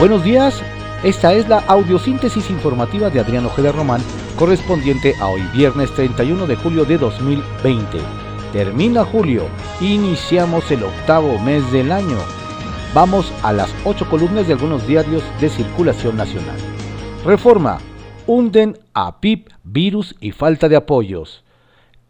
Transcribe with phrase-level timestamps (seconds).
[0.00, 0.62] Buenos días,
[1.04, 4.00] esta es la audiosíntesis informativa de Adriano Ojeda Román,
[4.34, 7.98] correspondiente a hoy viernes 31 de julio de 2020.
[8.50, 9.46] Termina julio,
[9.78, 12.16] iniciamos el octavo mes del año.
[12.94, 16.56] Vamos a las ocho columnas de algunos diarios de circulación nacional.
[17.22, 17.76] Reforma.
[18.26, 21.44] Hunden a PIB, virus y falta de apoyos.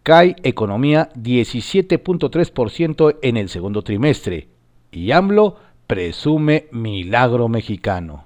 [0.05, 4.47] Cae economía 17.3% en el segundo trimestre.
[4.93, 5.57] Y AMLO
[5.91, 8.23] presume milagro mexicano.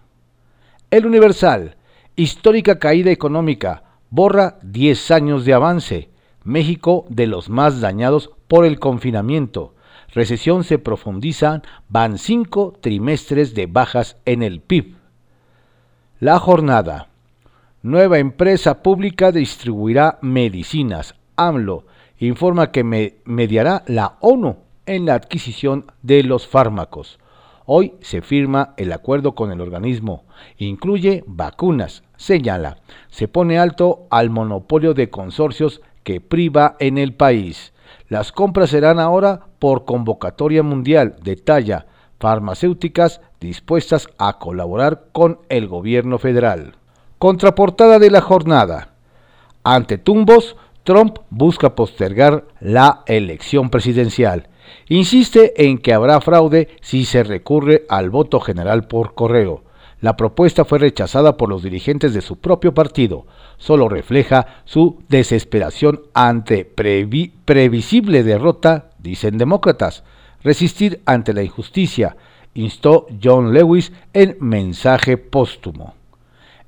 [0.90, 1.76] El Universal,
[2.14, 6.10] histórica caída económica, borra 10 años de avance.
[6.42, 9.74] México de los más dañados por el confinamiento.
[10.12, 14.96] Recesión se profundiza, van cinco trimestres de bajas en el PIB.
[16.20, 17.08] La jornada.
[17.80, 21.14] Nueva empresa pública distribuirá medicinas.
[21.36, 21.86] AMLO
[22.18, 22.84] informa que
[23.24, 27.18] mediará la ONU en la adquisición de los fármacos.
[27.66, 30.24] Hoy se firma el acuerdo con el organismo.
[30.58, 32.78] Incluye vacunas, señala.
[33.08, 37.72] Se pone alto al monopolio de consorcios que priva en el país.
[38.08, 41.86] Las compras serán ahora por convocatoria mundial, detalla
[42.20, 46.76] farmacéuticas dispuestas a colaborar con el gobierno federal.
[47.18, 48.94] Contraportada de la jornada.
[49.62, 54.48] Ante tumbos, Trump busca postergar la elección presidencial.
[54.88, 59.64] Insiste en que habrá fraude si se recurre al voto general por correo.
[60.00, 63.26] La propuesta fue rechazada por los dirigentes de su propio partido.
[63.56, 70.04] Solo refleja su desesperación ante previsible derrota, dicen demócratas.
[70.42, 72.16] Resistir ante la injusticia,
[72.52, 75.94] instó John Lewis en mensaje póstumo.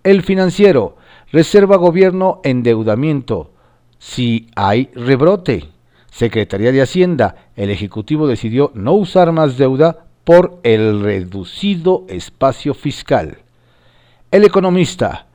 [0.02, 0.96] El financiero
[1.30, 3.50] reserva gobierno endeudamiento
[3.98, 5.68] si hay rebrote.
[6.16, 13.36] Secretaría de Hacienda, el Ejecutivo decidió no usar más deuda por el reducido espacio fiscal.
[14.30, 15.26] El economista,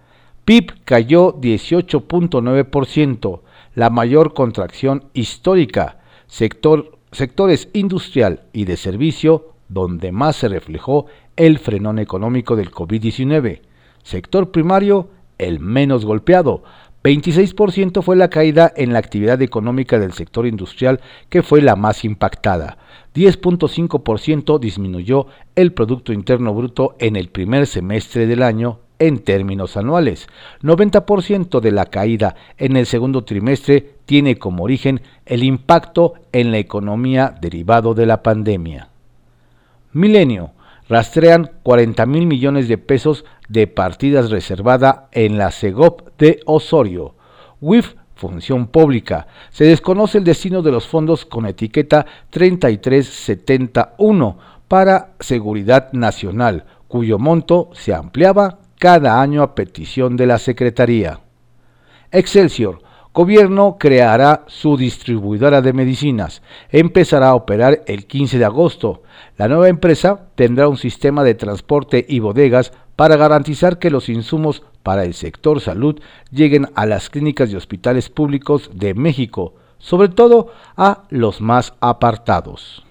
[0.44, 3.42] PIB cayó 18.9%,
[3.76, 11.06] la mayor contracción histórica, sector, sectores industrial y de servicio donde más se reflejó
[11.36, 13.62] el frenón económico del COVID-19,
[14.02, 16.64] sector primario el menos golpeado,
[17.04, 22.06] 26% fue la caída en la actividad económica del sector industrial, que fue la más
[22.06, 22.78] impactada.
[23.16, 30.28] 10.5% disminuyó el Producto Interno Bruto en el primer semestre del año en términos anuales.
[30.62, 36.60] 90% de la caída en el segundo trimestre tiene como origen el impacto en la
[36.60, 38.90] economía derivado de la pandemia.
[39.92, 40.52] Milenio
[40.92, 47.16] rastrean 40 mil millones de pesos de partidas reservada en la CEGOP de Osorio.
[47.62, 49.28] WIF Función Pública.
[49.52, 54.38] Se desconoce el destino de los fondos con etiqueta 3371
[54.68, 61.22] para Seguridad Nacional, cuyo monto se ampliaba cada año a petición de la Secretaría.
[62.12, 62.80] Excelsior
[63.14, 66.42] Gobierno creará su distribuidora de medicinas.
[66.70, 69.04] Empezará a operar el 15 de agosto.
[69.38, 74.64] La nueva empresa tendrá un sistema de transporte y bodegas para garantizar que los insumos
[74.82, 76.00] para el sector salud
[76.32, 82.86] lleguen a las clínicas y hospitales públicos de México, sobre todo a los más apartados.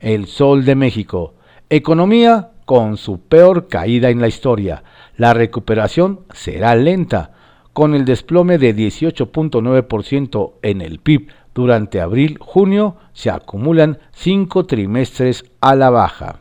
[0.00, 1.34] El Sol de México.
[1.68, 4.82] Economía con su peor caída en la historia.
[5.18, 7.32] La recuperación será lenta
[7.72, 15.74] con el desplome de 18.9% en el PIB durante abril-junio, se acumulan cinco trimestres a
[15.74, 16.38] la baja.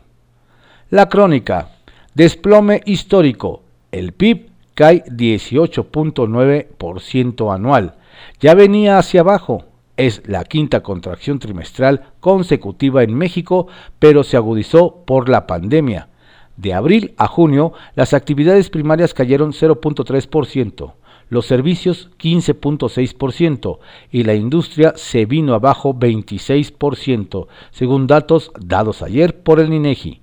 [0.90, 1.72] La crónica,
[2.16, 7.96] desplome histórico, el PIB cae 18.9% anual,
[8.40, 9.66] ya venía hacia abajo,
[9.98, 13.68] es la quinta contracción trimestral consecutiva en México,
[14.00, 16.10] pero se agudizó por la pandemia.
[16.58, 20.94] De abril a junio, las actividades primarias cayeron 0.3%
[21.32, 23.80] los servicios 15.6%
[24.12, 30.20] y la industria se vino abajo 26%, según datos dados ayer por el INEGI.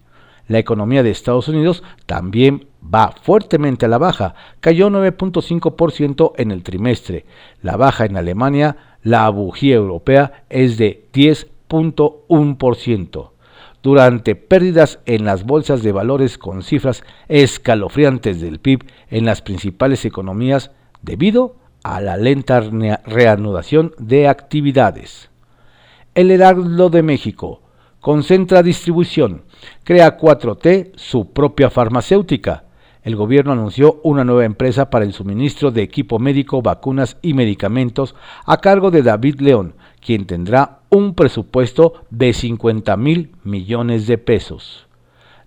[0.48, 6.62] La economía de Estados Unidos también va fuertemente a la baja, cayó 9.5% en el
[6.62, 7.24] trimestre.
[7.62, 13.30] La baja en Alemania, la bujía europea es de 10.1%
[13.82, 20.04] durante pérdidas en las bolsas de valores con cifras escalofriantes del PIB en las principales
[20.04, 20.70] economías
[21.02, 25.30] debido a la lenta reanudación de actividades.
[26.14, 27.62] El Heraldo de México
[28.00, 29.42] concentra distribución,
[29.84, 32.64] crea 4T su propia farmacéutica.
[33.02, 38.14] El gobierno anunció una nueva empresa para el suministro de equipo médico, vacunas y medicamentos
[38.44, 44.86] a cargo de David León, quien tendrá un presupuesto de 50 mil millones de pesos.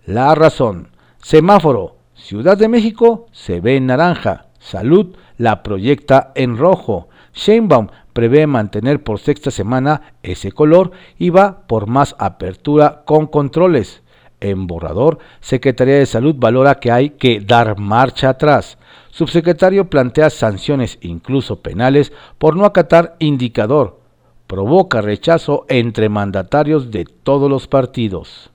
[0.06, 0.89] La razón,
[1.21, 1.98] Semáforo.
[2.13, 4.50] Ciudad de México se ve en naranja.
[4.62, 7.10] Salud la proyecta en rojo.
[7.34, 14.04] Sheinbaum prevé mantener por sexta semana ese color y va por más apertura con controles.
[14.40, 18.78] En borrador, Secretaría de Salud valora que hay que dar marcha atrás.
[19.10, 24.00] Subsecretario plantea sanciones, incluso penales, por no acatar indicador.
[24.46, 28.52] Provoca rechazo entre mandatarios de todos los partidos.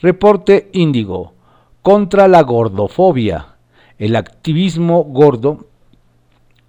[0.00, 1.34] Reporte Índigo.
[1.82, 3.53] Contra la gordofobia.
[3.98, 5.66] El activismo gordo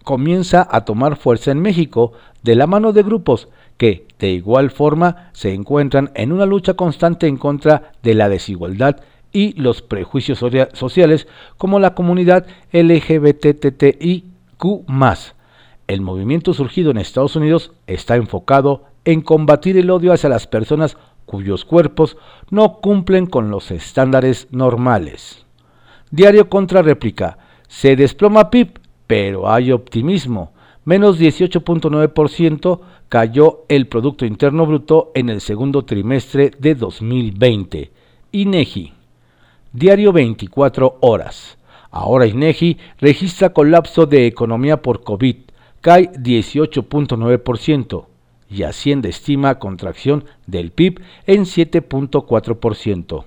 [0.03, 2.13] comienza a tomar fuerza en México
[2.43, 7.27] de la mano de grupos que, de igual forma, se encuentran en una lucha constante
[7.27, 9.01] en contra de la desigualdad
[9.33, 10.39] y los prejuicios
[10.73, 11.27] sociales
[11.57, 14.23] como la comunidad LGBTTIQ.
[15.87, 20.97] El movimiento surgido en Estados Unidos está enfocado en combatir el odio hacia las personas
[21.25, 22.17] cuyos cuerpos
[22.49, 25.44] no cumplen con los estándares normales.
[26.15, 27.37] Diario contra réplica.
[27.67, 30.53] Se desploma PIB pero hay optimismo.
[30.85, 32.79] Menos 18.9%
[33.09, 37.91] cayó el Producto Interno Bruto en el segundo trimestre de 2020.
[38.31, 38.93] INEGI.
[39.73, 41.57] Diario 24 horas.
[41.91, 45.35] Ahora INEGI registra colapso de economía por COVID.
[45.81, 48.05] Cae 18.9%
[48.49, 53.25] y Hacienda estima contracción del PIB en 7.4%.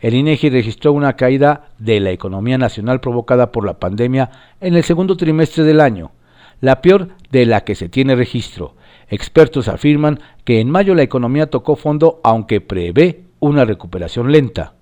[0.00, 4.30] El INEGI registró una caída de la economía nacional provocada por la pandemia
[4.60, 6.12] en el segundo trimestre del año,
[6.60, 8.76] la peor de la que se tiene registro.
[9.08, 14.72] Expertos afirman que en mayo la economía tocó fondo aunque prevé una recuperación lenta.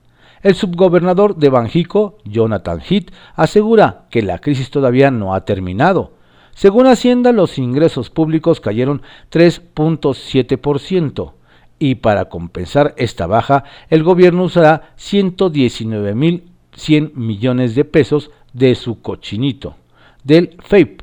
[0.40, 6.12] El subgobernador de Banjico, Jonathan Heath, asegura que la crisis todavía no ha terminado.
[6.54, 11.32] Según Hacienda, los ingresos públicos cayeron 3.7%
[11.78, 19.76] y para compensar esta baja, el gobierno usará 119.100 millones de pesos de su cochinito,
[20.24, 20.98] del FAPE.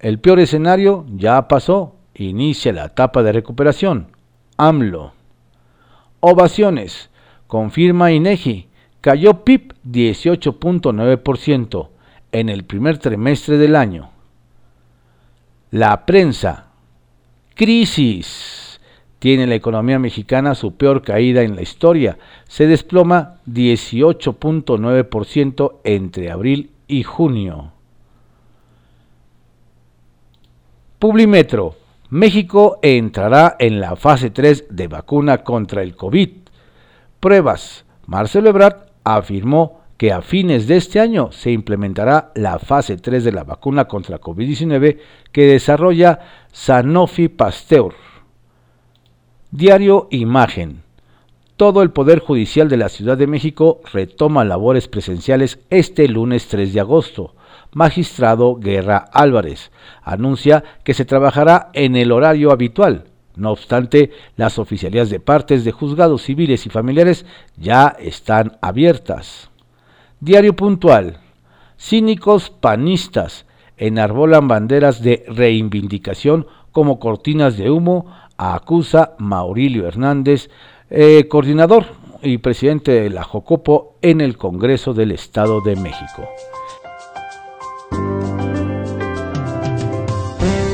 [0.00, 4.08] El peor escenario ya pasó, inicia la etapa de recuperación.
[4.56, 5.12] AMLO.
[6.20, 7.10] Ovaciones.
[7.46, 8.68] Confirma INEGI.
[9.00, 11.88] Cayó PIB 18.9%
[12.32, 14.10] en el primer trimestre del año.
[15.70, 16.66] La prensa.
[17.54, 18.65] Crisis
[19.18, 22.18] tiene la economía mexicana su peor caída en la historia.
[22.48, 27.72] Se desploma 18.9% entre abril y junio.
[30.98, 31.76] Publimetro.
[32.08, 36.30] México entrará en la fase 3 de vacuna contra el COVID.
[37.20, 37.84] Pruebas.
[38.06, 43.32] Marcelo Ebrard afirmó que a fines de este año se implementará la fase 3 de
[43.32, 44.98] la vacuna contra COVID-19
[45.32, 46.20] que desarrolla
[46.52, 47.94] Sanofi Pasteur.
[49.52, 50.82] Diario Imagen.
[51.56, 56.74] Todo el Poder Judicial de la Ciudad de México retoma labores presenciales este lunes 3
[56.74, 57.34] de agosto.
[57.72, 59.70] Magistrado Guerra Álvarez
[60.02, 63.04] anuncia que se trabajará en el horario habitual.
[63.36, 67.24] No obstante, las oficialías de partes de juzgados civiles y familiares
[67.56, 69.50] ya están abiertas.
[70.18, 71.20] Diario Puntual.
[71.78, 73.46] Cínicos panistas
[73.76, 78.06] enarbolan banderas de reivindicación como cortinas de humo
[78.36, 80.50] acusa Maurilio Hernández,
[80.90, 81.86] eh, coordinador
[82.22, 86.28] y presidente de la Jocopo en el Congreso del Estado de México.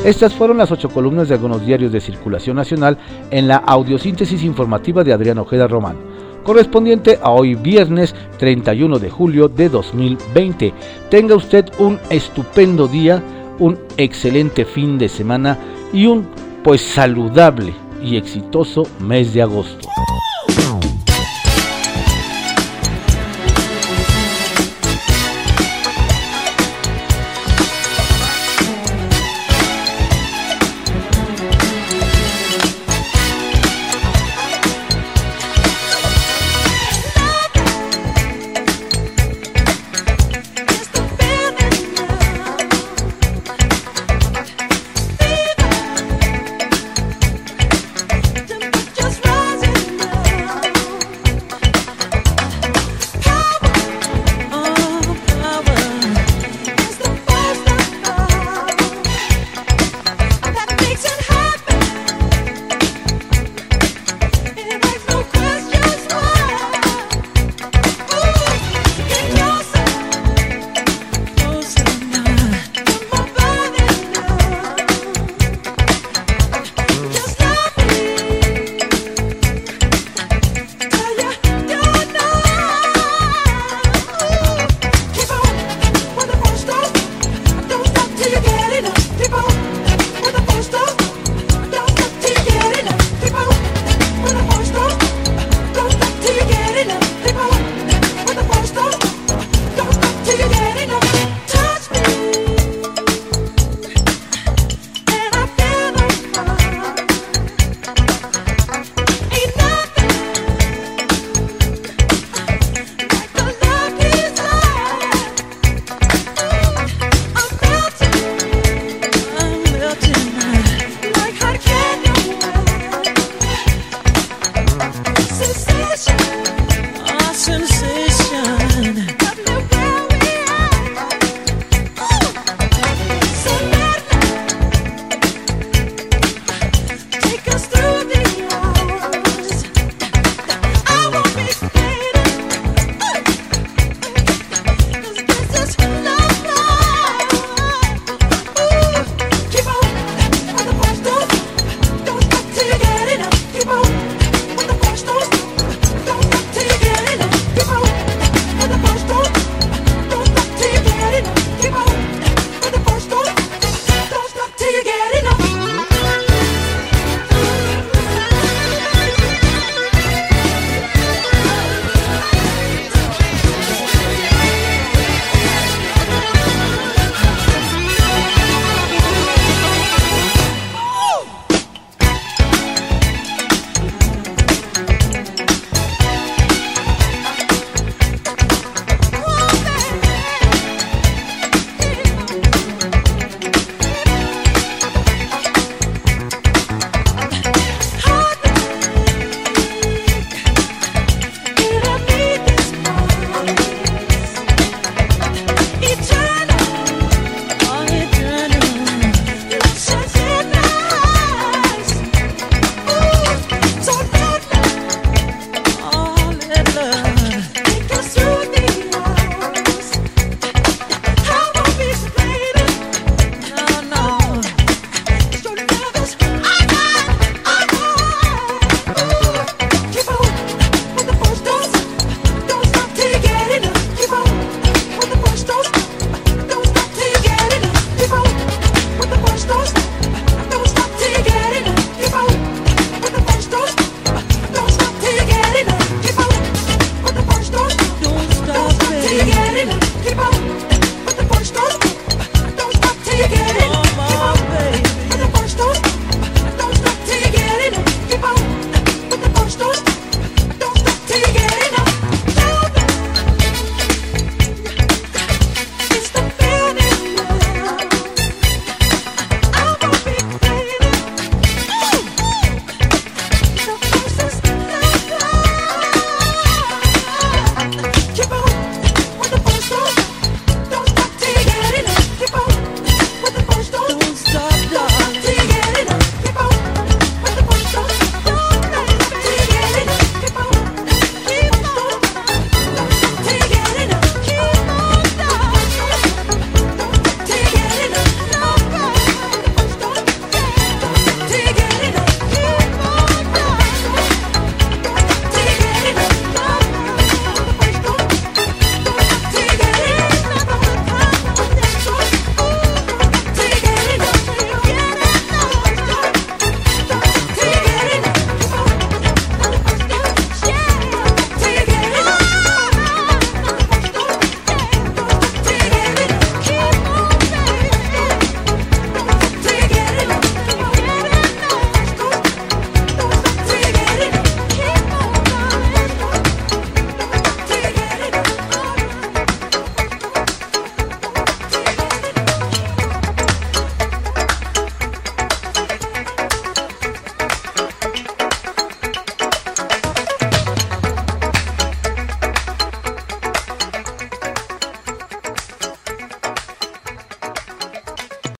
[0.05, 2.97] Estas fueron las ocho columnas de algunos diarios de circulación nacional
[3.31, 5.95] en la audiosíntesis informativa de Adrián Ojeda Román,
[6.43, 10.73] correspondiente a hoy viernes 31 de julio de 2020.
[11.09, 13.23] Tenga usted un estupendo día,
[13.59, 15.57] un excelente fin de semana
[15.93, 16.27] y un
[16.63, 19.87] pues saludable y exitoso mes de agosto.